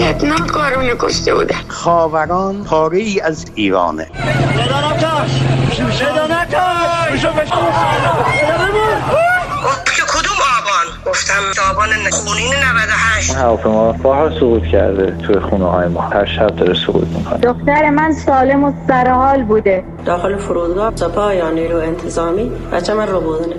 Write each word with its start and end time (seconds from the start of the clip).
وحشتناک 0.00 0.46
کارونه 0.46 0.94
کشته 0.98 1.34
بوده. 1.34 1.54
خاوران 1.68 2.64
پاره 2.64 2.98
ای 2.98 3.20
از 3.20 3.46
ایرانه. 3.54 4.06
گفتم 11.06 11.42
آبان 11.70 11.88
خونین 12.10 12.54
98 12.54 13.34
حرف 13.34 13.66
ما 13.66 13.92
بارها 13.92 14.38
سقوط 14.38 14.62
کرده 14.62 15.16
توی 15.26 15.40
خونه 15.40 15.64
های 15.64 15.88
ما. 15.88 16.00
هر 16.00 16.26
شب 16.26 16.56
داره 16.56 16.74
سقوط 16.74 17.08
می‌کنه. 17.08 17.38
دختر 17.38 17.90
من 17.90 18.12
سالم 18.12 18.64
و 18.64 18.72
سرحال 18.88 19.42
بوده. 19.42 19.84
داخل 20.04 20.38
فرودگاه 20.38 20.96
سپاه 20.96 21.34
یا 21.34 21.50
نیرو 21.50 21.78
انتظامی. 21.78 22.52
بچه 22.72 22.94
من 22.94 23.08
رو 23.08 23.20
بودنه 23.20 23.56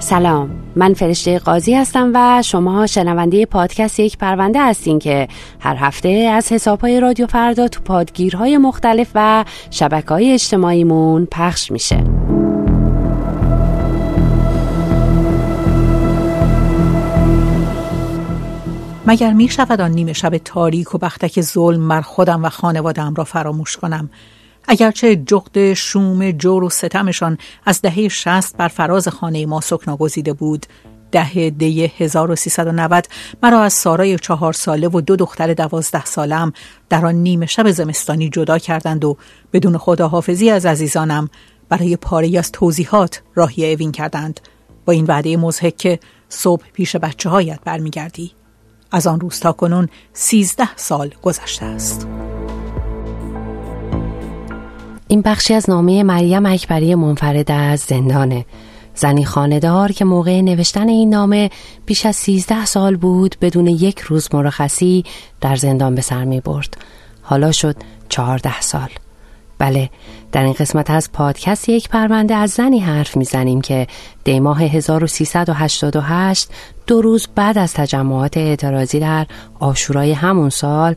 سلام. 0.00 0.65
من 0.76 0.94
فرشته 0.94 1.38
قاضی 1.38 1.74
هستم 1.74 2.10
و 2.14 2.42
شما 2.42 2.86
شنونده 2.86 3.46
پادکست 3.46 4.00
یک 4.00 4.18
پرونده 4.18 4.68
هستین 4.68 4.98
که 4.98 5.28
هر 5.60 5.76
هفته 5.76 6.08
از 6.08 6.52
حسابهای 6.52 7.00
رادیو 7.00 7.26
فردا 7.26 7.68
تو 7.68 7.80
پادگیرهای 7.80 8.58
مختلف 8.58 9.10
و 9.14 9.44
شبکه 9.70 10.08
های 10.08 10.32
اجتماعیمون 10.32 11.28
پخش 11.32 11.70
میشه. 11.70 12.04
مگر 19.06 19.32
می 19.32 19.48
شود 19.48 19.80
آن 19.80 19.90
نیمه 19.90 20.12
شب 20.12 20.38
تاریک 20.38 20.94
و 20.94 20.98
بختک 20.98 21.40
ظلم 21.40 21.80
مر 21.80 22.00
خودم 22.00 22.44
و 22.44 22.48
خانوادم 22.48 23.14
را 23.14 23.24
فراموش 23.24 23.76
کنم؟ 23.76 24.10
اگرچه 24.68 25.16
جغد 25.16 25.72
شوم 25.72 26.30
جور 26.30 26.64
و 26.64 26.70
ستمشان 26.70 27.38
از 27.66 27.82
دهه 27.82 28.08
شست 28.08 28.56
بر 28.56 28.68
فراز 28.68 29.08
خانه 29.08 29.46
ما 29.46 29.60
سکنا 29.60 29.96
گزیده 29.96 30.32
بود. 30.32 30.66
ده 31.12 31.50
دی 31.50 31.92
1390 31.98 33.06
مرا 33.42 33.62
از 33.62 33.72
سارای 33.72 34.18
چهار 34.18 34.52
ساله 34.52 34.88
و 34.88 35.00
دو 35.00 35.16
دختر 35.16 35.54
دوازده 35.54 36.04
سالم 36.04 36.52
در 36.88 37.06
آن 37.06 37.14
نیمه 37.14 37.46
شب 37.46 37.70
زمستانی 37.70 38.28
جدا 38.28 38.58
کردند 38.58 39.04
و 39.04 39.16
بدون 39.52 39.78
خداحافظی 39.78 40.50
از 40.50 40.66
عزیزانم 40.66 41.28
برای 41.68 41.96
پاره 41.96 42.38
از 42.38 42.52
توضیحات 42.52 43.22
راهی 43.34 43.72
اوین 43.72 43.92
کردند. 43.92 44.40
با 44.84 44.92
این 44.92 45.04
وعده 45.04 45.36
مزهک 45.36 45.76
که 45.76 45.98
صبح 46.28 46.64
پیش 46.72 46.96
بچه 46.96 47.28
هایت 47.28 47.60
برمیگردی. 47.64 48.32
از 48.92 49.06
آن 49.06 49.20
روز 49.20 49.40
تا 49.40 49.52
کنون 49.52 49.88
سیزده 50.12 50.76
سال 50.76 51.14
گذشته 51.22 51.66
است. 51.66 52.06
این 55.08 55.22
بخشی 55.22 55.54
از 55.54 55.70
نامه 55.70 56.02
مریم 56.02 56.46
اکبری 56.46 56.94
منفرد 56.94 57.50
از 57.50 57.80
زندانه. 57.80 58.44
زنی 58.94 59.24
خاندار 59.24 59.92
که 59.92 60.04
موقع 60.04 60.40
نوشتن 60.40 60.88
این 60.88 61.10
نامه 61.10 61.50
بیش 61.86 62.06
از 62.06 62.16
سیزده 62.16 62.64
سال 62.64 62.96
بود 62.96 63.36
بدون 63.40 63.66
یک 63.66 64.00
روز 64.00 64.34
مرخصی 64.34 65.04
در 65.40 65.56
زندان 65.56 65.94
به 65.94 66.00
سر 66.00 66.24
می 66.24 66.40
برد. 66.40 66.76
حالا 67.22 67.52
شد 67.52 67.76
چهارده 68.08 68.60
سال. 68.60 68.88
بله 69.58 69.90
در 70.32 70.42
این 70.42 70.52
قسمت 70.52 70.90
از 70.90 71.12
پادکست 71.12 71.68
یک 71.68 71.88
پرونده 71.88 72.34
از 72.34 72.50
زنی 72.50 72.78
حرف 72.78 73.16
می‌زنیم 73.16 73.60
که 73.60 73.86
دیماه 74.24 74.62
1388 74.62 76.48
دو 76.86 77.02
روز 77.02 77.28
بعد 77.34 77.58
از 77.58 77.74
تجمعات 77.74 78.36
اعتراضی 78.36 79.00
در 79.00 79.26
آشورای 79.60 80.12
همون 80.12 80.50
سال 80.50 80.94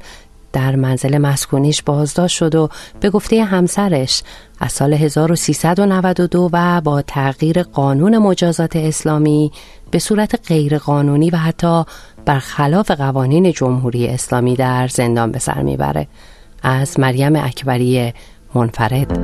در 0.54 0.76
منزل 0.76 1.18
مسکونیش 1.18 1.82
بازداشت 1.82 2.38
شد 2.38 2.56
و 2.56 2.70
به 3.00 3.10
گفته 3.10 3.44
همسرش 3.44 4.24
از 4.60 4.72
سال 4.72 4.94
1392 4.94 6.50
و 6.54 6.82
با 6.82 7.02
تغییر 7.02 7.64
قانون 7.64 8.18
مجازات 8.18 8.76
اسلامی 8.76 9.52
به 9.92 10.00
صورت 10.00 10.40
غیرقانونی 10.48 11.30
و 11.30 11.38
حتی 11.38 11.84
برخلاف 12.26 12.92
قوانین 12.92 13.52
جمهوری 13.52 14.08
اسلامی 14.08 14.56
در 14.56 14.88
زندان 14.88 15.32
به 15.32 15.40
سر 15.40 15.62
می‌بره. 15.62 16.08
از 16.64 17.00
مریم 17.00 17.36
اکبری 17.36 18.14
منفرد. 18.56 19.20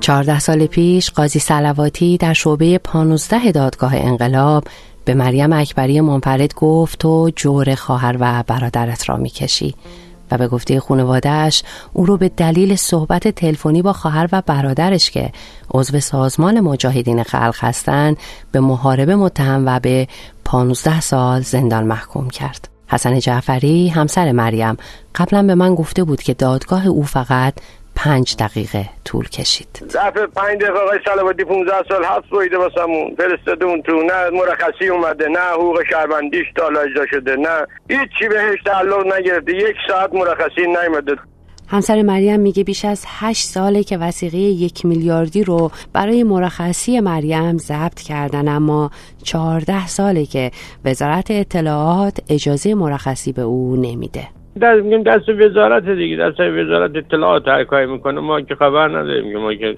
چهارده 0.00 0.38
سال 0.38 0.66
پیش 0.66 1.10
قاضی 1.10 1.38
سلواتی 1.38 2.16
در 2.16 2.32
شعبه 2.32 2.78
پانوزده 2.78 3.52
دادگاه 3.52 3.96
انقلاب 3.96 4.64
به 5.10 5.14
مریم 5.14 5.52
اکبری 5.52 6.00
منفرد 6.00 6.54
گفت 6.54 6.98
تو 6.98 7.30
جور 7.36 7.74
خواهر 7.74 8.16
و 8.20 8.44
برادرت 8.46 9.08
را 9.08 9.16
می‌کشی 9.16 9.74
و 10.30 10.38
به 10.38 10.48
گفته 10.48 10.80
خانوادهش 10.80 11.62
او 11.92 12.06
رو 12.06 12.16
به 12.16 12.28
دلیل 12.28 12.76
صحبت 12.76 13.28
تلفنی 13.28 13.82
با 13.82 13.92
خواهر 13.92 14.28
و 14.32 14.42
برادرش 14.46 15.10
که 15.10 15.32
عضو 15.70 16.00
سازمان 16.00 16.60
مجاهدین 16.60 17.22
خلق 17.22 17.56
هستند 17.58 18.16
به 18.52 18.60
محاربه 18.60 19.16
متهم 19.16 19.62
و 19.66 19.80
به 19.80 20.08
15 20.44 21.00
سال 21.00 21.40
زندان 21.40 21.84
محکوم 21.84 22.30
کرد. 22.30 22.68
حسن 22.86 23.18
جعفری 23.18 23.88
همسر 23.88 24.32
مریم 24.32 24.76
قبلا 25.14 25.42
به 25.42 25.54
من 25.54 25.74
گفته 25.74 26.04
بود 26.04 26.22
که 26.22 26.34
دادگاه 26.34 26.86
او 26.86 27.02
فقط 27.02 27.54
پنج 27.96 28.36
دقیقه 28.36 28.84
طول 29.04 29.28
کشید. 29.28 29.82
دفعه 29.94 30.26
پنج 30.26 30.60
دقیقه 30.62 30.78
آقای 30.78 30.98
سلواتی 31.04 31.44
15 31.44 31.72
سال 31.88 32.04
حبس 32.04 32.28
بایده 32.30 32.58
واسمون. 32.58 33.14
فرستاده 33.18 33.64
اون 33.64 33.82
تو. 33.82 33.92
نه 33.92 34.30
مرخصی 34.30 34.88
اومده 34.88 35.28
نه 35.28 35.40
حقوق 35.40 35.82
شهروندیش 35.90 36.46
تالا 36.56 36.80
اجرا 36.80 37.06
شده 37.10 37.36
نه. 37.36 37.66
هیچی 37.88 38.28
بهش 38.28 38.62
تعلق 38.66 39.06
نگرفته. 39.14 39.54
یک 39.54 39.76
ساعت 39.88 40.14
مرخصی 40.14 40.66
نیومده. 40.66 41.16
همسر 41.68 42.02
مریم 42.02 42.40
میگه 42.40 42.64
بیش 42.64 42.84
از 42.84 43.04
هشت 43.06 43.48
ساله 43.48 43.84
که 43.84 43.98
وسیقه 43.98 44.38
یک 44.38 44.86
میلیاردی 44.86 45.44
رو 45.44 45.70
برای 45.92 46.22
مرخصی 46.22 47.00
مریم 47.00 47.58
ضبط 47.58 48.00
کردن 48.00 48.48
اما 48.48 48.90
چهارده 49.22 49.86
ساله 49.86 50.26
که 50.26 50.50
وزارت 50.84 51.30
اطلاعات 51.30 52.18
اجازه 52.28 52.74
مرخصی 52.74 53.32
به 53.32 53.42
او 53.42 53.76
نمیده. 53.76 54.39
دست 54.56 54.82
میگیم 54.82 55.02
دست 55.02 55.28
وزارت 55.28 55.88
دیگه 55.88 56.16
دست 56.16 56.40
وزارت 56.40 56.96
اطلاعات 56.96 57.48
هر 57.48 57.64
کاری 57.64 57.86
می‌کنه 57.86 58.20
ما 58.20 58.40
که 58.40 58.54
خبر 58.54 58.88
نداریم 58.88 59.38
ما 59.38 59.54
که 59.54 59.76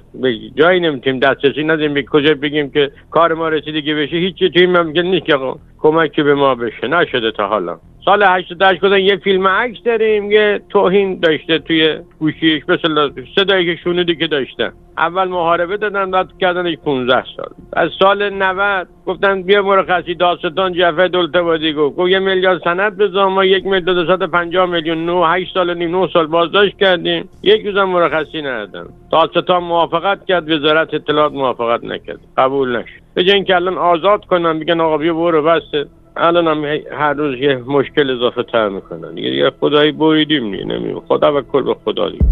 جایی 0.55 0.81
نمی‌تونیم 0.81 1.21
دسترسی 1.21 1.65
نداریم 1.65 1.95
به 1.95 2.03
کجا 2.03 2.35
بگیم 2.35 2.71
که 2.71 2.91
کار 3.11 3.35
ما 3.35 3.49
رسیدگی 3.49 3.95
بشه 3.95 4.17
هیچی 4.17 4.51
توی 4.51 4.63
این 4.63 4.77
ممکن 4.77 5.01
نیست 5.01 5.27
که 5.27 5.39
کمکی 5.79 6.23
به 6.23 6.35
ما 6.35 6.55
بشه. 6.55 6.87
نشده 6.89 7.31
تا 7.31 7.47
حالا. 7.47 7.79
سال 8.05 8.23
88 8.23 8.81
گفتن 8.81 8.99
یه 8.99 9.17
فیلم 9.17 9.49
عکس 9.49 9.83
داریم 9.85 10.31
یه 10.31 10.61
توهین 10.69 11.21
داشته 11.21 11.59
توی 11.59 11.99
گوشیش 12.19 12.63
مثل 12.69 13.11
صدایی 13.37 13.67
که 13.67 13.81
شنودی 13.85 14.17
که 14.17 14.27
داشته 14.27 14.73
اول 14.99 15.29
محاربه 15.29 15.77
دادن 15.77 16.11
بعد 16.11 16.29
کردنش 16.41 16.77
15 16.85 17.25
سال. 17.37 17.49
از 17.73 17.91
سال 17.99 18.31
90 18.31 18.89
گفتن 19.07 19.43
بیا 19.43 19.63
مرخصی 19.63 20.15
داستان 20.15 20.73
جعفر 20.73 21.09
دولتبادی 21.09 21.73
گفت. 21.73 21.97
گفت 21.97 22.11
یه 22.11 22.19
میلیارد 22.19 22.63
سند 22.65 22.97
به 22.97 23.25
ما 23.25 23.45
یک 23.45 23.67
میلیارد 23.67 24.31
پنجاه 24.31 24.67
میلیون 24.67 25.07
نو 25.07 25.25
8 25.25 25.55
سال 25.55 25.75
نیم 25.75 25.91
9 25.91 26.09
سال 26.13 26.27
بازداشت 26.27 26.79
کردیم. 26.79 27.29
یک 27.43 27.67
روزم 27.67 27.85
مرخصی 27.85 28.43
ندادن. 28.43 28.87
داستان 29.13 29.63
موافقت 29.63 30.27
کرد 30.27 30.51
وزارت 30.51 30.95
اطلاعات 30.95 31.33
موافقت 31.33 31.85
نکرد. 31.85 32.21
قبول 32.37 32.77
نشد. 32.77 33.03
به 33.15 33.23
اینکه 33.23 33.55
الان 33.55 33.79
آزاد 33.79 34.25
کنن 34.25 34.59
بگن 34.59 34.81
آقا 34.81 34.99
بیا 34.99 35.15
برو 35.15 35.43
بسته 35.43 35.87
الان 36.17 36.49
هم 36.49 36.65
هر 36.99 37.13
روز 37.13 37.39
یه 37.39 37.57
مشکل 37.57 38.11
اضافه 38.11 38.43
تر 38.43 38.69
می‌کنن. 38.69 39.15
دیگه 39.15 39.29
یه 39.29 39.53
خدایی 39.61 39.93
بریدیم 39.93 40.51
دیگه 40.51 40.65
نمیم 40.65 41.01
خدا 41.01 41.39
و 41.39 41.41
کل 41.41 41.63
به 41.63 41.77
خدا 41.85 42.11
دیگه. 42.11 42.25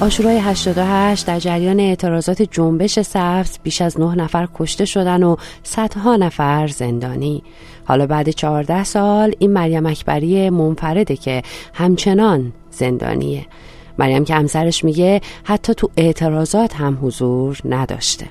آشورای 0.00 0.38
88 0.38 1.26
در 1.26 1.38
جریان 1.38 1.80
اعتراضات 1.80 2.42
جنبش 2.42 3.00
سبز 3.00 3.58
بیش 3.62 3.82
از 3.82 4.00
نه 4.00 4.14
نفر 4.14 4.48
کشته 4.54 4.84
شدن 4.84 5.22
و 5.22 5.36
صدها 5.62 6.16
نفر 6.16 6.66
زندانی. 6.66 7.42
حالا 7.84 8.06
بعد 8.06 8.28
14 8.28 8.84
سال 8.84 9.34
این 9.38 9.52
مریم 9.52 9.86
اکبری 9.86 10.50
منفرده 10.50 11.16
که 11.16 11.42
همچنان 11.74 12.52
زندانیه. 12.70 13.46
مریم 13.98 14.24
که 14.24 14.34
همسرش 14.34 14.84
میگه 14.84 15.20
حتی 15.44 15.74
تو 15.74 15.90
اعتراضات 15.96 16.74
هم 16.74 16.98
حضور 17.02 17.58
نداشته. 17.64 18.26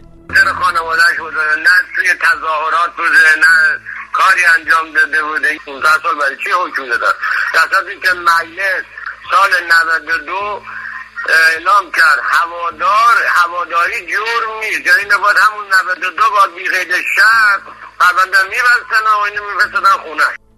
تظاهرات 2.16 2.96
بوده 2.96 3.36
نه 3.38 3.80
کاری 4.14 4.46
انجام 4.46 4.92
داده 4.92 5.24
بوده. 5.24 5.60
15 5.66 5.90
سال 6.04 6.16
برای 6.16 6.38
چی 6.38 6.52
حکم 6.52 6.90
داده 6.90 7.08
در 7.54 7.96
که 8.02 8.14
مجلس 8.14 8.84
سال 9.32 9.64
92 9.64 10.64
اعلام 11.30 11.92
کرد 11.92 12.20
هوادار 12.24 13.24
هواداری 13.28 14.08
جرم 14.08 14.60
نیست. 14.60 14.86
یعنی 14.86 15.06
نباید 15.10 15.38
همون 15.38 15.66
92 15.68 16.30
باید 16.30 16.56
بی 16.56 16.70
قید 16.70 16.92
شرط 17.16 17.62
پرونده 18.00 18.44
میبستن 18.44 19.04
و 19.16 19.20
اینو 19.20 19.44
میفرستدن 19.44 19.92
خونه. 19.92 20.49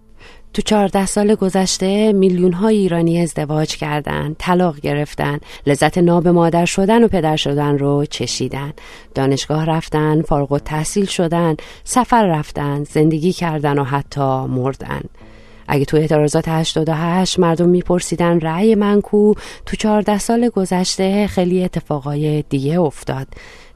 تو 0.53 0.61
چهارده 0.61 1.05
سال 1.05 1.35
گذشته 1.35 2.13
میلیون 2.13 2.53
های 2.53 2.77
ایرانی 2.77 3.21
ازدواج 3.21 3.75
کردند، 3.75 4.35
طلاق 4.39 4.79
گرفتن، 4.79 5.39
لذت 5.67 5.97
ناب 5.97 6.27
مادر 6.27 6.65
شدن 6.65 7.03
و 7.03 7.07
پدر 7.07 7.35
شدن 7.35 7.77
رو 7.77 8.05
چشیدن، 8.05 8.73
دانشگاه 9.15 9.65
رفتن، 9.65 10.21
فارغ 10.21 10.57
تحصیل 10.57 11.05
شدن، 11.05 11.55
سفر 11.83 12.25
رفتن، 12.25 12.83
زندگی 12.83 13.33
کردن 13.33 13.79
و 13.79 13.83
حتی 13.83 14.45
مردن. 14.45 15.01
اگه 15.67 15.85
تو 15.85 15.97
اعتراضات 15.97 16.47
88 16.47 17.39
مردم 17.39 17.69
میپرسیدن 17.69 18.39
رأی 18.39 18.75
من 18.75 19.01
کو 19.01 19.33
تو 19.65 19.75
14 19.75 20.17
سال 20.17 20.49
گذشته 20.49 21.27
خیلی 21.27 21.63
اتفاقای 21.63 22.43
دیگه 22.49 22.79
افتاد 22.79 23.27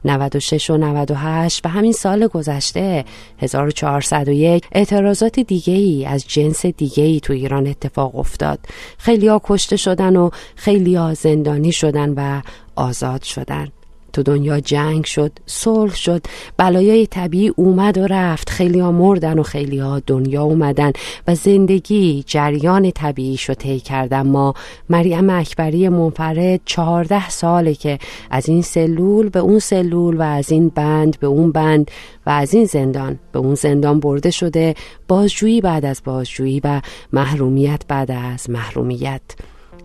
96 0.06 0.70
و 0.70 0.76
98 0.76 1.66
و 1.66 1.68
همین 1.68 1.92
سال 1.92 2.26
گذشته 2.26 3.04
1401 3.38 4.64
اعتراضات 4.72 5.40
دیگه 5.40 5.74
ای 5.74 6.06
از 6.06 6.24
جنس 6.28 6.66
دیگه 6.66 7.04
ای 7.04 7.20
تو 7.20 7.32
ایران 7.32 7.66
اتفاق 7.66 8.16
افتاد. 8.16 8.58
خیلی 8.98 9.28
ها 9.28 9.40
کشته 9.44 9.76
شدن 9.76 10.16
و 10.16 10.30
خیلی 10.56 10.94
ها 10.94 11.14
زندانی 11.14 11.72
شدن 11.72 12.10
و 12.16 12.42
آزاد 12.76 13.22
شدن. 13.22 13.68
تو 14.12 14.22
دنیا 14.22 14.60
جنگ 14.60 15.04
شد 15.04 15.32
صلح 15.46 15.94
شد. 15.94 16.22
بلایای 16.56 17.06
طبیعی 17.06 17.52
اومد 17.56 17.98
و 17.98 18.06
رفت. 18.06 18.50
خیلی 18.50 18.78
ها 18.78 18.92
مردن 18.92 19.38
و 19.38 19.42
خیلی 19.42 19.78
ها 19.78 20.00
دنیا 20.06 20.42
اومدن 20.42 20.92
و 21.28 21.34
زندگی 21.34 22.24
جریان 22.26 22.90
طبیعی 22.90 23.36
شد 23.36 23.54
طی 23.54 23.80
کردن 23.80 24.22
ما 24.22 24.54
مریم 24.90 25.30
اکبری 25.30 25.88
منفرد 25.88 26.60
چهارده 26.64 27.28
ساله 27.28 27.74
که 27.74 27.98
از 28.30 28.48
این 28.48 28.62
سلول 28.62 29.28
به 29.28 29.38
اون 29.38 29.58
سلول 29.58 30.16
و 30.16 30.22
از 30.22 30.52
این 30.52 30.68
بند 30.68 31.20
به 31.20 31.26
اون 31.26 31.52
بند 31.52 31.90
و 32.26 32.30
از 32.30 32.54
این 32.54 32.64
زندان 32.64 33.18
به 33.32 33.38
اون 33.38 33.54
زندان 33.54 34.00
برده 34.00 34.30
شده. 34.30 34.74
بازجویی 35.08 35.60
بعد 35.60 35.84
از 35.84 36.02
بازجویی 36.04 36.60
و 36.64 36.80
محرومیت 37.12 37.82
بعد 37.88 38.10
از 38.10 38.50
محرومیت. 38.50 39.22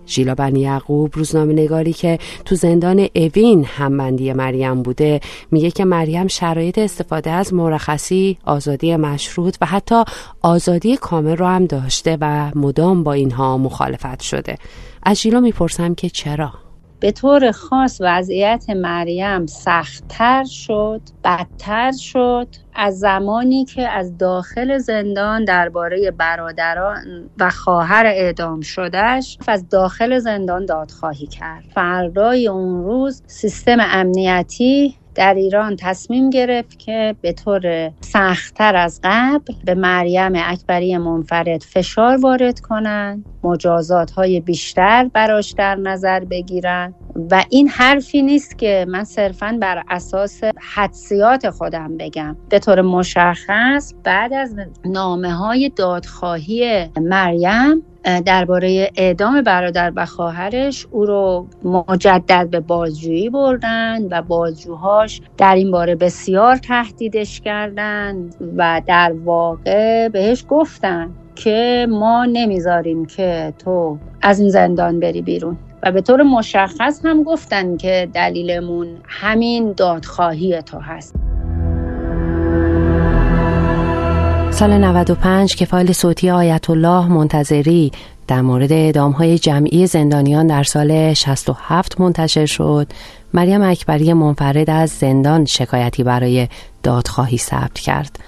ژیلا 0.07 0.35
بنی 0.35 0.59
یعقوب 0.59 1.17
روزنامه 1.17 1.53
نگاری 1.53 1.93
که 1.93 2.19
تو 2.45 2.55
زندان 2.55 3.07
اوین 3.15 3.65
همبندی 3.65 4.33
مریم 4.33 4.81
بوده 4.81 5.19
میگه 5.51 5.71
که 5.71 5.85
مریم 5.85 6.27
شرایط 6.27 6.77
استفاده 6.77 7.29
از 7.29 7.53
مرخصی 7.53 8.37
آزادی 8.45 8.95
مشروط 8.95 9.57
و 9.61 9.65
حتی 9.65 10.03
آزادی 10.41 10.97
کامل 10.97 11.37
رو 11.37 11.45
هم 11.45 11.65
داشته 11.65 12.17
و 12.21 12.51
مدام 12.55 13.03
با 13.03 13.13
اینها 13.13 13.57
مخالفت 13.57 14.19
شده. 14.21 14.57
از 15.03 15.21
ژیلا 15.21 15.39
می‌پرسم 15.39 15.95
که 15.95 16.09
چرا؟ 16.09 16.53
به 17.01 17.13
طور 17.13 17.51
خاص 17.53 17.97
وضعیت 18.01 18.65
مریم 18.71 19.47
سختتر 19.47 20.45
شد 20.45 21.03
بدتر 21.25 21.93
شد 21.99 22.55
از 22.73 22.99
زمانی 22.99 23.65
که 23.65 23.89
از 23.89 24.17
داخل 24.19 24.79
زندان 24.79 25.45
درباره 25.45 26.11
برادران 26.11 27.31
و 27.39 27.51
خواهر 27.51 28.07
اعدام 28.07 28.61
شدهش 28.61 29.39
از 29.47 29.69
داخل 29.69 30.19
زندان 30.19 30.67
دادخواهی 30.67 31.27
کرد. 31.27 31.65
فردای 31.75 32.49
اون 32.49 32.85
روز 32.85 33.23
سیستم 33.27 33.77
امنیتی 33.81 35.00
در 35.15 35.33
ایران 35.33 35.75
تصمیم 35.75 36.29
گرفت 36.29 36.79
که 36.79 37.15
به 37.21 37.33
طور 37.33 37.91
سختتر 38.01 38.75
از 38.75 38.99
قبل 39.03 39.53
به 39.65 39.75
مریم 39.75 40.31
اکبری 40.35 40.97
منفرد 40.97 41.61
فشار 41.61 42.17
وارد 42.17 42.59
کنند 42.59 43.25
مجازات 43.43 44.11
های 44.11 44.39
بیشتر 44.39 45.09
براش 45.13 45.51
در 45.51 45.75
نظر 45.75 46.19
بگیرن 46.19 46.93
و 47.31 47.43
این 47.49 47.67
حرفی 47.67 48.21
نیست 48.21 48.57
که 48.57 48.85
من 48.89 49.03
صرفا 49.03 49.57
بر 49.61 49.83
اساس 49.89 50.41
حدسیات 50.75 51.49
خودم 51.49 51.97
بگم. 51.97 52.37
به 52.49 52.59
طور 52.59 52.81
مشخص 52.81 53.93
بعد 54.03 54.33
از 54.33 54.55
نامه 54.85 55.33
های 55.33 55.69
دادخواهی 55.75 56.89
مریم 57.01 57.83
درباره 58.03 58.91
اعدام 58.95 59.41
برادر 59.41 59.93
و 59.95 60.05
خواهرش 60.05 60.87
او 60.91 61.05
رو 61.05 61.47
مجدد 61.63 62.47
به 62.49 62.59
بازجویی 62.59 63.29
بردن 63.29 64.07
و 64.11 64.21
بازجوهاش 64.21 65.21
در 65.37 65.55
این 65.55 65.71
باره 65.71 65.95
بسیار 65.95 66.55
تهدیدش 66.55 67.41
کردند 67.41 68.35
و 68.57 68.81
در 68.87 69.13
واقع 69.25 70.07
بهش 70.07 70.45
گفتن 70.49 71.11
که 71.35 71.87
ما 71.89 72.25
نمی‌ذاریم 72.25 73.05
که 73.05 73.53
تو 73.59 73.97
از 74.21 74.39
این 74.39 74.49
زندان 74.49 74.99
بری 74.99 75.21
بیرون. 75.21 75.57
و 75.83 75.91
به 75.91 76.01
طور 76.01 76.23
مشخص 76.23 77.05
هم 77.05 77.23
گفتن 77.23 77.77
که 77.77 78.09
دلیلمون 78.13 78.87
همین 79.05 79.73
دادخواهی 79.77 80.61
تو 80.61 80.79
هست. 80.79 81.15
سال 84.61 84.77
95 84.77 85.55
که 85.55 85.65
فایل 85.65 85.93
صوتی 85.93 86.29
آیت 86.29 86.69
الله 86.69 87.07
منتظری 87.07 87.91
در 88.27 88.41
مورد 88.41 88.71
اعدام 88.71 89.11
های 89.11 89.39
جمعی 89.39 89.87
زندانیان 89.87 90.47
در 90.47 90.63
سال 90.63 91.13
67 91.13 92.01
منتشر 92.01 92.45
شد. 92.45 92.87
مریم 93.33 93.61
اکبری 93.61 94.13
منفرد 94.13 94.69
از 94.69 94.89
زندان 94.89 95.45
شکایتی 95.45 96.03
برای 96.03 96.47
دادخواهی 96.83 97.37
ثبت 97.37 97.79
کرد. 97.79 98.19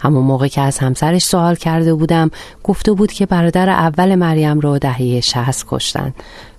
همون 0.00 0.24
موقع 0.24 0.48
که 0.48 0.60
از 0.60 0.78
همسرش 0.78 1.24
سوال 1.24 1.54
کرده 1.54 1.94
بودم 1.94 2.30
گفته 2.62 2.92
بود 2.92 3.12
که 3.12 3.26
برادر 3.26 3.68
اول 3.70 4.14
مریم 4.14 4.60
رو 4.60 4.78
دهه 4.78 5.20
60 5.20 5.66
کشتن. 5.68 6.14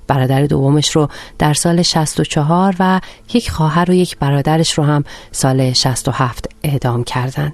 برادر 0.08 0.46
دومش 0.46 0.96
رو 0.96 1.10
در 1.40 1.54
سال 1.54 1.82
64 1.82 2.76
و 2.80 3.02
یک 3.34 3.52
خواهر 3.52 3.92
و 3.92 3.94
یک 3.94 4.18
برادرش 4.18 4.74
رو 4.78 4.84
هم 4.84 5.04
سال 5.32 5.74
67 5.74 6.50
اعدام 6.64 7.04
کردند. 7.04 7.54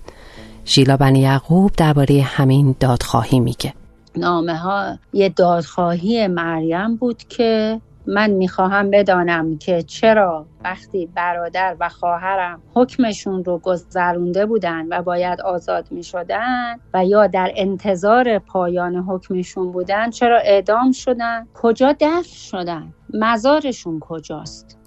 ژیلا 0.66 0.98
بنی 0.98 1.20
یعقوب 1.20 1.72
درباره 1.78 2.22
همین 2.22 2.76
دادخواهی 2.80 3.40
میگه. 3.40 3.74
نامه 4.16 4.56
ها 4.56 4.98
یه 5.14 5.30
دادخواهی 5.30 6.28
مریم 6.28 6.96
بود 6.96 7.24
که 7.24 7.82
من 8.08 8.30
می‌خواهم 8.30 8.92
بدانم 8.92 9.58
که 9.58 9.84
چرا 9.84 10.46
وقتی 10.64 11.06
برادر 11.16 11.76
و 11.80 11.90
خواهرم 11.90 12.62
حکمشون 12.74 13.44
رو 13.44 13.58
گذرونده 13.58 14.46
بودن 14.46 14.88
و 14.88 15.02
باید 15.02 15.42
آزاد 15.42 15.88
می‌شدن 15.92 16.80
و 16.94 17.06
یا 17.06 17.28
در 17.28 17.52
انتظار 17.56 18.40
پایان 18.40 18.96
حکمشون 18.96 19.72
بودن 19.72 20.10
چرا 20.10 20.38
اعدام 20.38 20.92
شدن؟ 20.92 21.48
کجا 21.54 21.96
دفن 22.00 22.22
شدن؟ 22.22 22.94
مزارشون 23.14 24.00
کجاست؟ 24.00 24.81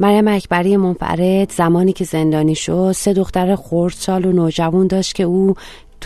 مریم 0.00 0.28
اکبری 0.28 0.76
منفرد 0.76 1.52
زمانی 1.52 1.92
که 1.92 2.04
زندانی 2.04 2.54
شد 2.54 2.92
سه 2.92 3.12
دختر 3.12 3.56
خردسال 3.56 4.24
و 4.24 4.32
نوجوان 4.32 4.86
داشت 4.86 5.14
که 5.14 5.22
او 5.22 5.54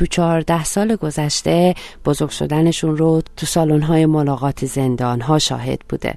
تو 0.01 0.07
چهارده 0.07 0.65
سال 0.65 0.97
گذشته 0.97 1.75
بزرگ 2.05 2.31
شدنشون 2.31 2.97
رو 2.97 3.23
تو 3.37 3.47
سالن‌های 3.47 4.07
ملاقات 4.07 4.67
زندانها 4.67 5.39
شاهد 5.39 5.81
بوده. 5.89 6.15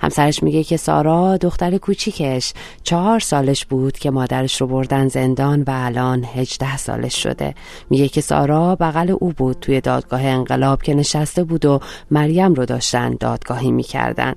همسرش 0.00 0.42
میگه 0.42 0.64
که 0.64 0.76
سارا 0.76 1.36
دختر 1.36 1.78
کوچیکش 1.78 2.52
چهار 2.82 3.20
سالش 3.20 3.64
بود 3.64 3.98
که 3.98 4.10
مادرش 4.10 4.60
رو 4.60 4.66
بردن 4.66 5.08
زندان 5.08 5.62
و 5.62 5.70
الان 5.74 6.24
هجده 6.34 6.76
سالش 6.76 7.22
شده. 7.22 7.54
میگه 7.90 8.08
که 8.08 8.20
سارا 8.20 8.76
بغل 8.76 9.16
او 9.20 9.32
بود 9.32 9.56
توی 9.60 9.80
دادگاه 9.80 10.22
انقلاب 10.24 10.82
که 10.82 10.94
نشسته 10.94 11.44
بود 11.44 11.64
و 11.64 11.80
مریم 12.10 12.54
رو 12.54 12.64
داشتن 12.64 13.16
دادگاهی 13.20 13.70
می‌کردن. 13.70 14.34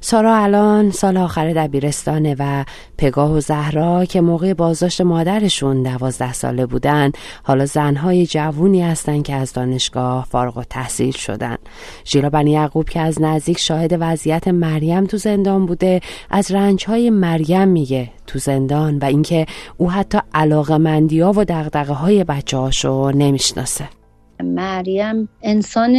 سارا 0.00 0.36
الان 0.36 0.90
سال 0.90 1.16
آخر 1.16 1.52
دبیرستانه 1.52 2.36
و 2.38 2.64
پگاه 2.98 3.32
و 3.32 3.40
زهرا 3.40 4.04
که 4.04 4.20
موقع 4.20 4.54
بازداشت 4.54 5.00
مادرشون 5.00 5.82
دوازده 5.82 6.32
ساله 6.32 6.66
بودن 6.66 7.12
حالا 7.42 7.66
زنهای 7.66 8.26
جوونی 8.38 8.82
هستن 8.82 9.22
که 9.22 9.34
از 9.34 9.52
دانشگاه 9.52 10.26
فارغ 10.30 10.58
و 10.58 10.62
تحصیل 10.62 11.12
شدن. 11.12 11.56
ژیلا 12.04 12.30
بنی 12.30 12.50
یعقوب 12.50 12.88
که 12.88 13.00
از 13.00 13.22
نزدیک 13.22 13.58
شاهد 13.58 13.96
وضعیت 14.00 14.48
مریم 14.48 15.04
تو 15.04 15.16
زندان 15.16 15.66
بوده 15.66 16.00
از 16.30 16.52
رنج 16.52 16.84
های 16.84 17.10
مریم 17.10 17.68
میگه 17.68 18.10
تو 18.26 18.38
زندان 18.38 18.98
و 18.98 19.04
اینکه 19.04 19.46
او 19.76 19.90
حتی 19.90 20.18
علاقه 20.34 20.76
مندیا 20.76 21.32
و 21.36 21.44
دقدقه 21.44 21.92
های 21.92 22.24
بچه 22.24 22.56
هاشو 22.56 23.10
نمی‌شناسه. 23.10 23.88
مریم 24.44 25.28
انسان 25.42 25.94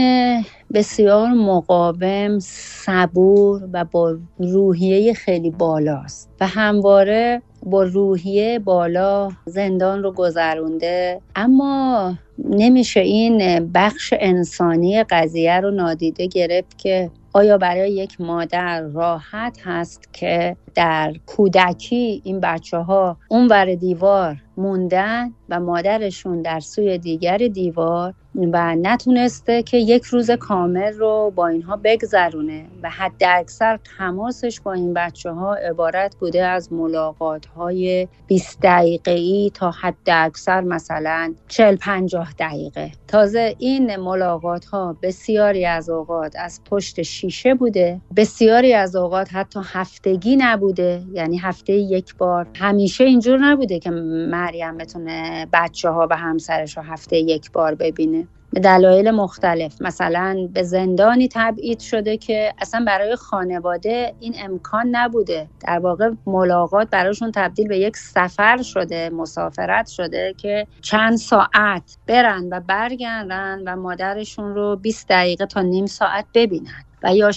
بسیار 0.73 1.27
مقاوم 1.27 2.39
صبور 2.39 3.61
و 3.73 3.85
با 3.85 4.17
روحیه 4.39 5.13
خیلی 5.13 5.49
بالاست 5.49 6.29
و 6.41 6.47
همواره 6.47 7.41
با 7.63 7.83
روحیه 7.83 8.59
بالا 8.59 9.29
زندان 9.45 10.03
رو 10.03 10.11
گذرونده. 10.11 11.21
اما 11.35 12.13
نمیشه 12.45 12.99
این 12.99 13.71
بخش 13.73 14.13
انسانی 14.19 15.03
قضیه 15.03 15.59
رو 15.59 15.71
نادیده 15.71 16.27
گرفت 16.27 16.77
که 16.77 17.11
آیا 17.33 17.57
برای 17.57 17.91
یک 17.91 18.21
مادر 18.21 18.81
راحت 18.81 19.59
هست 19.63 20.13
که 20.13 20.55
در 20.75 21.13
کودکی 21.25 22.21
این 22.25 22.39
بچه 22.39 22.77
ها 22.77 23.17
اونور 23.29 23.75
دیوار 23.75 24.37
موندن 24.57 25.31
و 25.49 25.59
مادرشون 25.59 26.41
در 26.41 26.59
سوی 26.59 26.97
دیگر 26.97 27.37
دیوار 27.37 28.13
و 28.35 28.75
نتونسته 28.75 29.63
که 29.63 29.77
یک 29.77 30.03
روز 30.03 30.31
کامل 30.31 30.93
رو 30.93 31.33
با 31.35 31.47
اینها 31.47 31.79
بگذرونه 31.83 32.65
و 32.83 32.89
حد 32.89 33.23
اکثر 33.23 33.79
تماسش 33.97 34.61
با 34.61 34.73
این 34.73 34.93
بچه 34.93 35.31
ها 35.31 35.55
عبارت 35.55 36.15
بوده 36.15 36.45
از 36.45 36.73
ملاقات 36.73 37.45
های 37.45 38.07
20 38.27 38.59
دقیقه 38.61 39.11
ای 39.11 39.51
تا 39.53 39.71
حد 39.71 39.95
اکثر 40.07 40.61
مثلا 40.61 41.33
40 41.47 41.75
50 41.75 42.28
دقیقه. 42.39 42.91
تازه 43.07 43.55
این 43.59 43.95
ملاقات 43.95 44.65
ها 44.65 44.97
بسیاری 45.03 45.65
از 45.65 45.89
اوقات 45.89 46.35
از 46.39 46.61
پشت 46.65 47.01
شیشه 47.01 47.53
بوده 47.55 48.01
بسیاری 48.15 48.73
از 48.73 48.95
اوقات 48.95 49.27
حتی 49.33 49.59
هفتگی 49.63 50.35
نبوده 50.35 51.03
یعنی 51.13 51.37
هفته 51.37 51.73
یک 51.73 52.15
بار. 52.15 52.47
همیشه 52.55 53.03
اینجور 53.03 53.39
نبوده 53.39 53.79
که 53.79 53.89
مریم 53.89 54.77
بتونه 54.77 55.47
بچه 55.53 55.89
ها 55.89 56.07
و 56.11 56.17
همسرش 56.17 56.77
رو 56.77 56.83
هفته 56.83 57.17
یک 57.17 57.51
بار 57.51 57.75
ببینه. 57.75 58.27
به 58.53 58.59
دلایل 58.59 59.11
مختلف. 59.11 59.81
مثلا 59.81 60.49
به 60.53 60.63
زندانی 60.63 61.29
تبعید 61.31 61.79
شده 61.79 62.17
که 62.17 62.53
اصلا 62.61 62.83
برای 62.87 63.15
خانواده 63.15 64.15
این 64.19 64.35
امکان 64.39 64.87
نبوده. 64.91 65.49
در 65.67 65.79
واقع 65.79 66.09
ملاقات 66.25 66.89
براشون 66.89 67.31
تبدیل 67.35 67.67
به 67.67 67.77
یک 67.79 67.97
سفر 67.97 68.61
شده 68.61 69.09
مسافرت 69.09 69.87
شده 69.87 70.35
که 70.37 70.67
چند 70.81 71.17
ساعت 71.17 71.97
برن 72.07 72.49
و 72.51 72.59
برگردن 72.59 73.59
و 73.65 73.75
مادرشون 73.75 74.55
رو 74.55 74.75
20 74.75 75.07
دقیقه 75.09 75.45
تا 75.45 75.61
نیم 75.61 75.85
ساعت 75.85 76.25
ببینن. 76.33 76.83
و 77.03 77.15
یا 77.15 77.31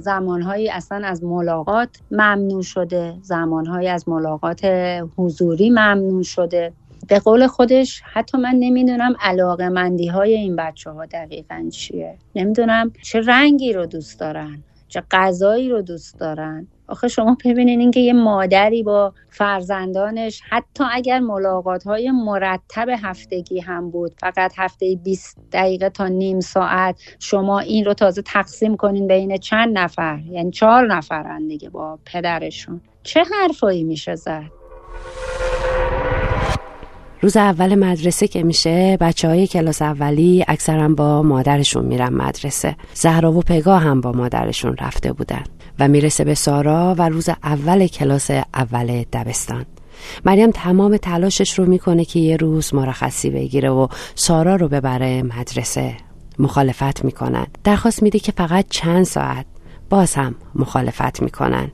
زمانهایی 0.00 0.70
اصلا 0.70 1.06
از 1.06 1.24
ملاقات 1.24 1.96
ممنوع 2.10 2.62
شده 2.62 3.18
زمانهایی 3.22 3.88
از 3.88 4.08
ملاقات 4.08 4.60
حضوری 5.18 5.70
ممنوع 5.70 6.22
شده. 6.22 6.72
به 7.08 7.18
قول 7.18 7.46
خودش 7.46 8.02
حتی 8.12 8.38
من 8.38 8.54
نمی‌دونم 8.54 9.14
علاقه 9.20 9.68
مندی 9.68 10.06
های 10.06 10.34
این 10.34 10.56
بچه 10.56 10.90
ها 10.90 11.06
دقیقا 11.06 11.68
چیه. 11.72 12.18
نمی‌دونم 12.34 12.92
چه 13.02 13.20
رنگی 13.20 13.72
رو 13.72 13.86
دوست 13.86 14.20
دارن 14.20 14.62
چه 14.94 15.02
غذایی 15.10 15.68
رو 15.68 15.82
دوست 15.82 16.18
دارن. 16.18 16.66
آخه 16.88 17.08
شما 17.08 17.36
ببینین 17.44 17.80
اینکه 17.80 18.00
یه 18.00 18.12
مادری 18.12 18.82
با 18.82 19.12
فرزندانش 19.30 20.42
حتی 20.48 20.84
اگر 20.92 21.20
ملاقات 21.20 21.84
های 21.84 22.10
مرتب 22.10 22.88
هفتگی 23.02 23.60
هم 23.60 23.90
بود 23.90 24.14
فقط 24.20 24.52
هفته 24.56 24.98
20 25.04 25.38
دقیقه 25.52 25.90
تا 25.90 26.08
نیم 26.08 26.40
ساعت 26.40 27.00
شما 27.18 27.60
این 27.60 27.84
رو 27.84 27.94
تازه 27.94 28.22
تقسیم 28.22 28.76
کنین 28.76 29.06
بین 29.06 29.36
چند 29.36 29.78
نفر؟ 29.78 30.18
یعنی 30.30 30.50
چهار 30.50 30.86
نفرن 30.86 31.48
دیگه 31.48 31.70
با 31.70 31.98
پدرشون. 32.04 32.80
چه 33.02 33.24
حرفایی 33.32 33.84
میشه 33.84 34.14
زد؟ 34.14 34.50
روز 37.24 37.36
اول 37.36 37.74
مدرسه 37.74 38.28
که 38.28 38.42
میشه 38.42 38.96
بچه 39.00 39.28
های 39.28 39.46
کلاس 39.46 39.82
اولی 39.82 40.44
اکثرا 40.48 40.88
با 40.88 41.22
مادرشون 41.22 41.84
میرن 41.84 42.14
مدرسه. 42.14 42.76
زهرا 42.94 43.32
و 43.32 43.40
پگاه 43.40 43.82
هم 43.82 44.00
با 44.00 44.12
مادرشون 44.12 44.76
رفته 44.80 45.12
بودن 45.12 45.44
و 45.78 45.88
می‌رسه 45.88 46.24
به 46.24 46.34
سارا 46.34 46.94
و 46.98 47.08
روز 47.08 47.28
اول 47.28 47.86
کلاس 47.86 48.30
اول 48.54 49.04
دبستان. 49.12 49.66
مریم 50.24 50.50
تمام 50.50 50.96
تلاشش 50.96 51.58
رو 51.58 51.66
می‌کنه 51.66 52.04
که 52.04 52.20
یه 52.20 52.36
روز 52.36 52.74
مرخصی 52.74 53.30
بگیره 53.30 53.70
و 53.70 53.88
سارا 54.14 54.56
رو 54.56 54.68
ببره 54.68 55.22
مدرسه. 55.22 55.94
مخالفت 56.38 57.04
می‌کنن. 57.04 57.46
درخواست 57.64 58.02
میده 58.02 58.18
که 58.18 58.32
فقط 58.32 58.66
چند 58.70 59.04
ساعت 59.04 59.46
باز 59.90 60.14
هم 60.14 60.34
مخالفت 60.54 61.22
می‌کنن 61.22 61.70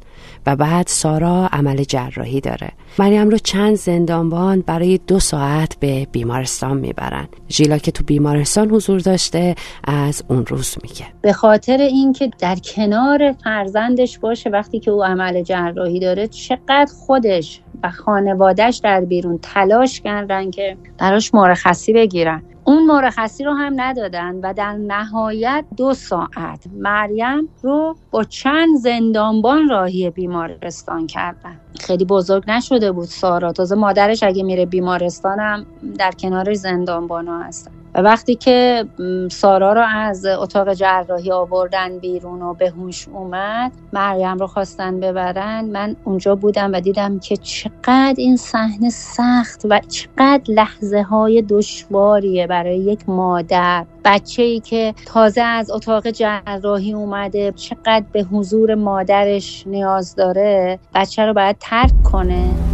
و 0.46 0.56
بعد 0.56 0.86
سارا 0.86 1.48
عمل 1.52 1.84
جراحی 1.84 2.40
داره. 2.40 2.72
مریم 2.98 3.28
رو 3.28 3.38
چند 3.38 3.74
زندانبان 3.74 4.60
برای 4.60 5.00
دو 5.06 5.18
ساعت 5.20 5.76
به 5.80 6.06
بیمارستان 6.12 6.76
می‌برن. 6.76 7.28
ژیلا 7.50 7.78
که 7.78 7.90
تو 7.90 8.04
بیمارستان 8.04 8.70
حضور 8.70 9.00
داشته 9.00 9.54
از 9.84 10.22
اون 10.28 10.46
روز 10.46 10.76
میگه. 10.82 11.06
به 11.22 11.32
خاطر 11.32 11.76
اینکه 11.76 12.30
در 12.38 12.56
کنار 12.56 13.32
فرزندش 13.44 14.18
باشه 14.18 14.50
وقتی 14.50 14.80
که 14.80 14.90
او 14.90 15.04
عمل 15.04 15.42
جراحی 15.42 16.00
داره 16.00 16.28
چقدر 16.28 16.88
خودش 17.06 17.60
و 17.82 17.90
خانوادهش 17.90 18.76
در 18.76 19.00
بیرون 19.00 19.38
تلاش 19.42 20.00
کردن 20.00 20.50
که 20.50 20.76
براش 20.98 21.34
مرخصی 21.34 21.92
بگیرن. 21.92 22.42
اون 22.70 22.86
مرخصی 22.86 23.44
رو 23.44 23.52
هم 23.52 23.72
ندادن 23.76 24.34
و 24.34 24.54
در 24.54 24.72
نهایت 24.72 25.64
دو 25.76 25.94
ساعت 25.94 26.66
مریم 26.76 27.48
رو 27.62 27.96
با 28.10 28.24
چند 28.24 28.76
زندانبان 28.76 29.68
راهی 29.68 30.10
بیمارستان 30.10 31.06
کردن. 31.06 31.60
خیلی 31.80 32.04
بزرگ 32.04 32.44
نشده 32.48 32.92
بود 32.92 33.04
سارا. 33.04 33.52
تازه 33.52 33.74
مادرش 33.74 34.22
اگه 34.22 34.42
میره 34.42 34.66
بیمارستانم 34.66 35.66
در 35.98 36.10
کنار 36.10 36.54
زندانبان 36.54 37.28
ها 37.28 37.42
هستن. 37.42 37.79
وقتی 37.94 38.34
که 38.34 38.86
سارا 39.30 39.72
رو 39.72 39.84
از 39.94 40.26
اتاق 40.26 40.72
جراحی 40.72 41.32
آوردن 41.32 41.98
بیرون 41.98 42.42
و 42.42 42.54
به 42.54 42.70
هوش 42.70 43.08
اومد 43.08 43.72
مریم 43.92 44.38
رو 44.38 44.46
خواستن 44.46 45.00
ببرن 45.00 45.64
من 45.64 45.96
اونجا 46.04 46.34
بودم 46.34 46.72
و 46.72 46.80
دیدم 46.80 47.18
که 47.18 47.36
چقدر 47.36 48.14
این 48.18 48.36
صحنه 48.36 48.90
سخت 48.90 49.62
و 49.70 49.80
چقدر 49.88 50.42
لحظه 50.48 51.02
های 51.02 51.42
دشواریه 51.42 52.46
برای 52.46 52.78
یک 52.78 53.08
مادر. 53.08 53.86
بچه 54.04 54.42
ای 54.42 54.60
که 54.60 54.94
تازه 55.06 55.42
از 55.42 55.70
اتاق 55.70 56.10
جراحی 56.10 56.92
اومده 56.92 57.52
چقدر 57.52 58.04
به 58.12 58.22
حضور 58.22 58.74
مادرش 58.74 59.66
نیاز 59.66 60.14
داره 60.14 60.78
بچه 60.94 61.26
رو 61.26 61.34
باید 61.34 61.56
ترک 61.60 62.02
کنه. 62.04 62.69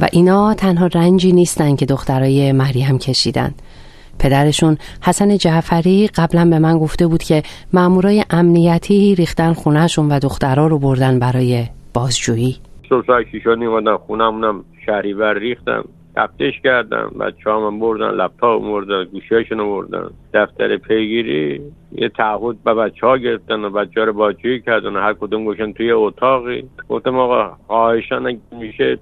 و 0.00 0.08
اینا 0.12 0.54
تنها 0.54 0.86
رنجی 0.86 1.32
نیستن 1.32 1.76
که 1.76 1.86
دخترای 1.86 2.52
مریم 2.52 2.98
کشیدن. 2.98 3.54
پدرشون 4.18 4.76
حسن 5.02 5.36
جعفری 5.36 6.06
قبلا 6.06 6.44
به 6.44 6.58
من 6.58 6.78
گفته 6.78 7.06
بود 7.06 7.22
که 7.22 7.42
مامورای 7.72 8.24
امنیتی 8.30 9.14
ریختن 9.14 9.52
خونهشون 9.52 10.08
و 10.08 10.18
دخترها 10.18 10.66
رو 10.66 10.78
بردن 10.78 11.18
برای 11.18 11.64
بازجویی. 11.94 12.56
صبح 12.88 13.06
ساعت 13.06 13.26
شیشا 13.30 13.54
نیومدن 13.54 13.96
خونمونم 13.96 14.64
شهریور 14.86 15.38
ریختم 15.38 15.84
تفتش 16.16 16.60
کردم 16.64 17.12
بچه 17.20 17.50
هم 17.50 17.80
بردن 17.80 18.10
لپتاپ 18.10 18.62
بردن 18.62 19.04
گوشیاشون 19.04 19.58
بردن. 19.58 20.10
دفتر 20.34 20.76
پیگیری 20.76 21.60
یه 21.92 22.08
تعهد 22.08 22.62
به 22.64 22.74
بچه 22.74 23.06
ها 23.06 23.18
گرفتن 23.18 23.64
و 23.64 23.70
بچه 23.70 24.04
رو 24.04 24.12
باجویی 24.12 24.60
کردن 24.60 24.96
و 24.96 25.00
هر 25.00 25.14
کدوم 25.14 25.44
گوشن 25.44 25.72
توی 25.72 25.92
اتاقی. 25.92 26.64
گفتم 26.88 27.18
آقا 27.18 27.56
خواهشان 27.66 28.40
میشه 28.60 28.98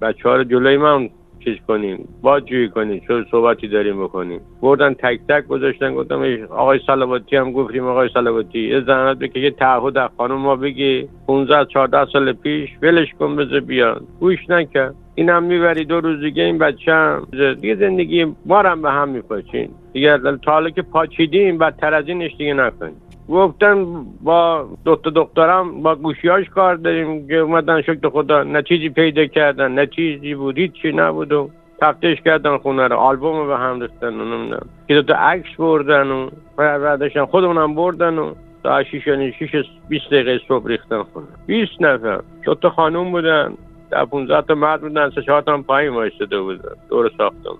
بچه 0.00 0.28
ها 0.28 0.36
رو 0.36 0.44
جلوی 0.44 0.76
من 0.76 1.08
چیز 1.44 1.56
کنیم 1.68 2.08
با 2.22 2.40
جویی 2.40 2.68
کنیم 2.68 3.02
چه 3.08 3.24
صحبتی 3.30 3.68
داریم 3.68 4.04
بکنیم. 4.04 4.40
بردن 4.62 4.94
تک 4.94 5.20
تک 5.28 5.46
گذاشتن 5.46 5.94
گفتم 5.94 6.22
آقای 6.50 6.80
سلواتی 6.86 7.36
هم 7.36 7.52
گفتیم 7.52 7.84
آقای 7.84 8.08
سلواتی 8.14 8.58
یه 8.58 8.80
زحمت 8.80 9.18
بکه 9.18 9.40
یه 9.40 9.50
تعهد 9.50 9.98
از 9.98 10.10
خانم 10.16 10.34
ما 10.34 10.56
بگی. 10.56 11.08
15 11.26 11.64
14 11.64 12.06
سال 12.12 12.32
پیش 12.32 12.70
ولش 12.82 13.08
کن 13.18 13.36
بذار 13.36 13.60
بیان. 13.60 14.00
گوش 14.20 14.50
نکرد. 14.50 14.94
اینم 15.14 15.42
می‌بری 15.42 15.84
دو 15.84 16.00
روز 16.00 16.20
دیگه 16.20 16.42
این 16.42 16.58
بچه 16.58 16.92
هم. 16.92 17.26
دیگه 17.60 17.74
زندگی 17.74 18.26
ما 18.46 18.62
هم 18.62 18.82
به 18.82 18.90
هم 18.90 19.08
میپاچین 19.08 19.68
دیگه 19.92 20.18
تا 20.18 20.52
حالا 20.52 20.70
که 20.70 20.82
پاچیدیم 20.82 21.58
بدتر 21.58 21.94
از 21.94 22.08
اینش 22.08 22.36
دیگه 22.38 22.54
نکنیم. 22.54 22.96
گفتن 23.28 23.86
با 24.22 24.68
دکتر 24.86 25.10
دخترم 25.10 25.82
با 25.82 25.94
گوشیاش 25.94 26.48
کار 26.48 26.74
داریم 26.74 27.28
که 27.28 27.34
اومدن 27.34 27.82
شکر 27.82 28.08
خدا 28.08 28.42
نتیجی 28.42 28.88
پیدا 28.88 29.26
کردن 29.26 29.78
نتیجی 29.78 30.34
بود 30.34 30.72
چی 30.72 30.92
نبود 30.92 31.32
و 31.32 31.50
تفتش 31.80 32.20
کردن 32.24 32.58
خونه 32.58 32.88
رو. 32.88 32.96
آلبوم 32.96 33.46
به 33.46 33.56
هم 33.56 33.80
رستن 33.80 34.20
و 34.20 34.24
نمی‌دونم. 34.24 34.66
که 34.88 34.94
دو 34.94 35.02
تا 35.02 35.14
عکس 35.14 35.56
بردن 35.58 36.10
و 36.10 36.28
بعدشان 36.56 37.26
خودمونم 37.26 37.74
بردن 37.74 38.18
و 38.18 38.34
تا 38.64 38.84
شیش 38.84 39.04
شیش 39.38 39.50
بیست 39.88 40.06
دقیقه 40.06 40.40
صبح 40.48 40.66
ریختن 40.66 41.02
خونه. 41.02 41.26
بیست 41.46 41.82
نفر. 41.82 42.20
دو 42.42 42.54
تا 42.54 42.70
خانوم 42.70 43.10
بودن. 43.10 43.54
در 43.90 44.04
پونزه 44.04 44.42
تا 44.42 44.54
مرد 44.54 44.80
بودن. 44.80 45.10
سه 45.10 45.22
چهار 45.22 45.42
تا 45.42 45.62
پایین 45.62 45.94
وایستده 45.94 46.40
بودن. 46.40 46.74
دور 46.90 47.10
ساختم 47.18 47.58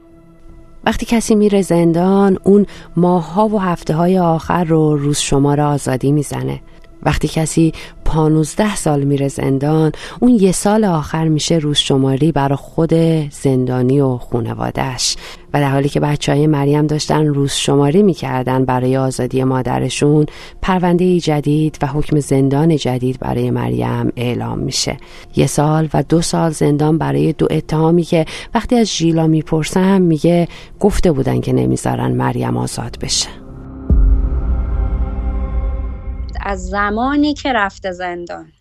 وقتی 0.88 1.06
کسی 1.06 1.34
میره 1.34 1.62
زندان 1.62 2.38
اون 2.44 2.66
ماهها 2.96 3.48
و 3.48 3.60
هفته 3.60 3.94
های 3.94 4.18
آخر 4.18 4.64
رو 4.64 4.96
روز 4.96 5.18
شمار 5.18 5.60
آزادی 5.60 6.12
می‌زنه. 6.12 6.60
وقتی 7.02 7.28
کسی 7.28 7.72
پانوزده 8.04 8.76
سال 8.76 9.02
میره 9.02 9.28
زندان 9.28 9.92
اون 10.20 10.30
یه 10.30 10.52
سال 10.52 10.84
آخر 10.84 11.28
میشه 11.28 11.54
روز 11.54 11.78
شماری 11.78 12.32
برای 12.32 12.56
خود 12.56 12.94
زندانی 13.30 14.00
و 14.00 14.16
خونوادهش 14.16 15.16
و 15.54 15.60
در 15.60 15.70
حالی 15.70 15.88
که 15.88 16.00
بچه 16.00 16.32
های 16.32 16.46
مریم 16.46 16.86
داشتن 16.86 17.26
روز 17.26 17.52
شماری 17.52 18.02
می‌کردن 18.02 18.64
برای 18.64 18.96
آزادی 18.96 19.44
مادرشون 19.44 20.26
پرونده 20.62 21.20
جدید 21.20 21.78
و 21.82 21.86
حکم 21.86 22.20
زندان 22.20 22.76
جدید 22.76 23.18
برای 23.20 23.50
مریم 23.50 24.12
اعلام 24.16 24.58
میشه. 24.58 24.96
یه 25.36 25.46
سال 25.46 25.88
و 25.94 26.02
دو 26.02 26.22
سال 26.22 26.50
زندان 26.50 26.98
برای 26.98 27.32
دو 27.32 27.46
اتهامی 27.50 28.02
که 28.02 28.26
وقتی 28.54 28.76
از 28.76 28.86
ژیلا 28.86 29.26
می‌پرسم 29.26 30.02
میگه 30.02 30.48
گفته 30.80 31.12
بودن 31.12 31.40
که 31.40 31.52
نمی‌ذارن 31.52 32.12
مریم 32.12 32.56
آزاد 32.56 32.96
بشه. 33.00 33.47
از 36.48 36.66
زمانی 36.66 37.34
که 37.34 37.52
رفته 37.52 37.92
زندان. 37.92 38.52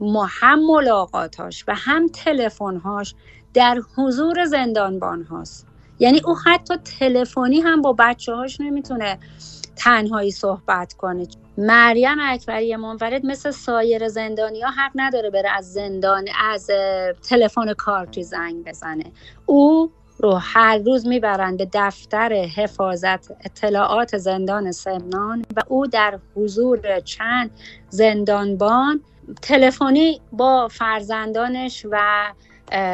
ما 0.00 0.28
هم 0.30 0.66
ملاقاتاش 0.66 1.64
و 1.68 1.74
هم 1.74 2.08
تلفنهاش 2.08 3.14
در 3.54 3.82
حضور 3.96 4.44
زندانبان 4.44 5.22
هاست. 5.22 5.66
یعنی 5.98 6.20
او 6.24 6.36
حتی 6.46 6.76
تلفنی 6.76 7.60
هم 7.60 7.82
با 7.82 7.92
بچه 7.98 8.34
هاش 8.34 8.60
نمی‌تونه 8.60 9.18
تنهایی 9.76 10.30
صحبت 10.30 10.92
کنه. 10.92 11.26
مریم 11.58 12.18
اکبری 12.20 12.76
منفرد 12.76 13.26
مثل 13.26 13.50
سایر 13.50 14.08
زندانی 14.08 14.60
ها 14.60 14.70
حق 14.70 14.92
نداره 14.94 15.30
بره 15.30 15.50
از 15.50 15.72
زندان 15.72 16.28
از 16.50 16.70
تلفن 17.28 17.72
کارتی 17.72 18.22
زنگ 18.22 18.64
بزنه. 18.64 19.04
او 19.46 19.90
رو 20.18 20.34
هر 20.34 20.78
روز 20.78 21.06
می‌برند 21.06 21.58
به 21.58 21.68
دفتر 21.72 22.32
حفاظت 22.32 23.30
اطلاعات 23.30 24.16
زندان 24.16 24.72
سمنان 24.72 25.44
و 25.56 25.60
او 25.68 25.86
در 25.86 26.18
حضور 26.36 27.00
چند 27.00 27.50
زندانبان 27.88 29.00
تلفنی 29.42 30.20
با 30.32 30.68
فرزندانش 30.68 31.86
و 31.90 31.98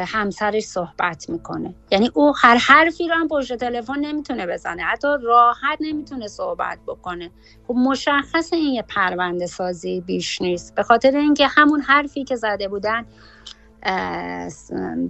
همسرش 0.07 0.63
صحبت 0.63 1.29
می‌کنه. 1.29 1.73
یعنی 1.91 2.11
او 2.13 2.33
هر 2.37 2.55
حرفی 2.55 3.07
رو 3.07 3.15
هم 3.15 3.27
پشت 3.27 3.53
تلفن 3.53 3.99
نمی‌تونه 3.99 4.47
بزنه. 4.47 4.83
حتی 4.83 5.07
راحت 5.23 5.77
نمی‌تونه 5.79 6.27
صحبت 6.27 6.77
بکنه. 6.87 7.31
خب 7.67 7.73
مشخص 7.73 8.53
این 8.53 8.73
یه 8.73 8.81
پرونده 8.81 9.47
سازی 9.47 10.01
بیش 10.01 10.41
نیست. 10.41 10.75
به 10.75 10.83
خاطر 10.83 11.17
اینکه 11.17 11.47
همون 11.47 11.81
حرفی 11.81 12.23
که 12.23 12.35
زده 12.35 12.67
بودن 12.67 13.05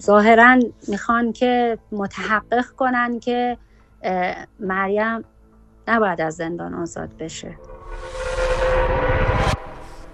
ظاهرا 0.01 0.59
می‌خوان 0.87 1.33
که 1.33 1.77
متحقق 1.91 2.65
کنن 2.69 3.19
که 3.19 3.57
مریم 4.59 5.23
نباید 5.87 6.21
از 6.21 6.35
زندان 6.35 6.73
آزاد 6.73 7.17
بشه. 7.17 7.57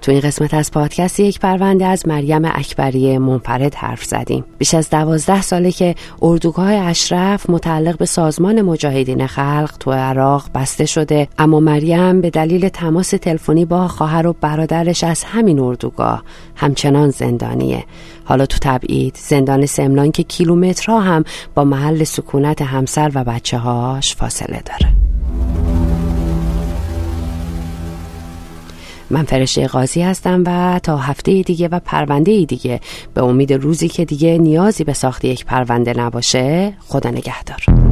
تو 0.08 0.14
این 0.14 0.22
قسمت 0.22 0.54
از 0.54 0.72
پادکست 0.72 1.20
یک 1.20 1.40
پرونده 1.40 1.86
از 1.86 2.08
مریم 2.08 2.46
اکبری 2.46 3.18
منفرد 3.18 3.76
حرف 3.76 4.04
زدیم. 4.04 4.44
بیش 4.58 4.74
از 4.74 4.90
دوازده 4.90 5.42
ساله 5.42 5.72
که 5.72 5.96
اردوگاه 6.22 6.72
اشرف 6.72 7.50
متعلق 7.50 7.98
به 7.98 8.06
سازمان 8.06 8.62
مجاهدین 8.62 9.28
خلق 9.28 9.72
تو 9.80 9.92
عراق 9.92 10.50
بسته 10.56 10.86
شده 10.86 11.28
اما 11.38 11.60
مریم 11.60 12.22
به 12.22 12.30
دلیل 12.30 12.70
تماس 12.70 13.10
تلفنی 13.10 13.66
با 13.66 13.88
خواهر 13.88 14.28
و 14.28 14.34
برادرش 14.42 15.04
از 15.04 15.24
همین 15.24 15.60
اردوگاه 15.60 16.24
همچنان 16.56 17.10
زندانیه. 17.10 17.84
حالا 18.26 18.46
تو 18.46 18.58
تبعید 18.62 19.18
زندان 19.22 19.66
سمنان 19.66 20.12
که 20.12 20.24
کیلومترها 20.24 21.00
هم 21.00 21.24
با 21.56 21.64
محل 21.64 22.04
سکونت 22.04 22.62
همسر 22.62 23.12
و 23.16 23.24
بچه 23.24 23.58
هاش 23.58 24.16
فاصله 24.16 24.62
داره. 24.66 24.94
من 29.10 29.24
فرشته 29.24 29.68
قاضی 29.68 30.02
هستم 30.02 30.44
و 30.46 30.80
تا 30.84 30.98
هفته 30.98 31.42
دیگه 31.42 31.68
و 31.68 31.80
پرونده 31.80 32.46
دیگه 32.46 32.80
به 33.14 33.24
امید 33.24 33.54
روزی 33.54 33.88
که 33.88 34.06
دیگه 34.06 34.38
نیازی 34.38 34.84
به 34.84 34.94
ساخت 34.94 35.26
یک 35.26 35.46
پرونده 35.46 35.94
نباشه 35.94 36.74
خدا 36.88 37.10
نگهدار. 37.10 37.87